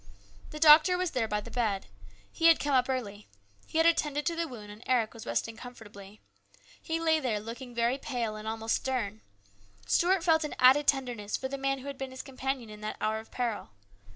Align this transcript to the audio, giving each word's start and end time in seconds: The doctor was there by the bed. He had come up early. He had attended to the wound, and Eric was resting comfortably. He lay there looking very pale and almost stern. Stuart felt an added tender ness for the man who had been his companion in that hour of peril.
The 0.49 0.59
doctor 0.59 0.97
was 0.97 1.11
there 1.11 1.27
by 1.27 1.41
the 1.41 1.51
bed. 1.51 1.85
He 2.31 2.45
had 2.47 2.59
come 2.59 2.73
up 2.73 2.89
early. 2.89 3.27
He 3.67 3.77
had 3.77 3.85
attended 3.85 4.25
to 4.25 4.35
the 4.35 4.47
wound, 4.47 4.71
and 4.71 4.81
Eric 4.87 5.13
was 5.13 5.27
resting 5.27 5.55
comfortably. 5.55 6.19
He 6.81 6.99
lay 6.99 7.19
there 7.19 7.39
looking 7.39 7.75
very 7.75 7.99
pale 7.99 8.35
and 8.35 8.47
almost 8.47 8.77
stern. 8.77 9.21
Stuart 9.85 10.23
felt 10.23 10.43
an 10.43 10.55
added 10.57 10.87
tender 10.87 11.13
ness 11.13 11.37
for 11.37 11.49
the 11.49 11.55
man 11.59 11.77
who 11.77 11.85
had 11.85 11.99
been 11.99 12.09
his 12.09 12.23
companion 12.23 12.71
in 12.71 12.81
that 12.81 12.97
hour 12.99 13.19
of 13.19 13.29
peril. 13.29 13.73